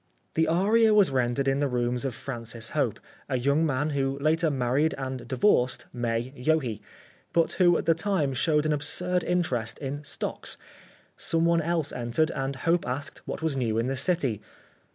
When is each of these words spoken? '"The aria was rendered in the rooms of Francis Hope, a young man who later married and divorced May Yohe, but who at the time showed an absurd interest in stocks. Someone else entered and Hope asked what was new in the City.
'"The 0.33 0.47
aria 0.47 0.95
was 0.95 1.11
rendered 1.11 1.47
in 1.47 1.59
the 1.59 1.67
rooms 1.67 2.05
of 2.05 2.15
Francis 2.15 2.69
Hope, 2.69 2.99
a 3.29 3.37
young 3.37 3.67
man 3.67 3.91
who 3.91 4.17
later 4.17 4.49
married 4.49 4.95
and 4.97 5.27
divorced 5.27 5.85
May 5.93 6.31
Yohe, 6.35 6.79
but 7.33 7.51
who 7.51 7.77
at 7.77 7.85
the 7.85 7.93
time 7.93 8.33
showed 8.33 8.65
an 8.65 8.73
absurd 8.73 9.23
interest 9.23 9.77
in 9.77 10.03
stocks. 10.03 10.57
Someone 11.17 11.61
else 11.61 11.91
entered 11.93 12.31
and 12.31 12.55
Hope 12.55 12.87
asked 12.87 13.21
what 13.27 13.43
was 13.43 13.55
new 13.55 13.77
in 13.77 13.85
the 13.85 13.95
City. 13.95 14.41